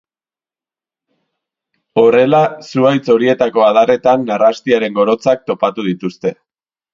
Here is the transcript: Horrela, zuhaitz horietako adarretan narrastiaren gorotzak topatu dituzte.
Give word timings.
Horrela, 2.03 2.39
zuhaitz 2.69 3.03
horietako 3.17 3.67
adarretan 3.67 4.25
narrastiaren 4.31 4.97
gorotzak 4.99 5.47
topatu 5.53 5.87
dituzte. 5.91 6.35